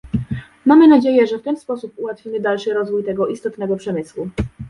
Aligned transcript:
Mamy 0.65 0.87
nadzieję, 0.87 1.27
że 1.27 1.37
w 1.37 1.41
ten 1.41 1.57
sposób 1.57 1.93
ułatwimy 1.97 2.39
dalszy 2.39 2.73
rozwój 2.73 3.03
tego 3.03 3.27
istotnego 3.27 3.77
przemysłu 3.77 4.29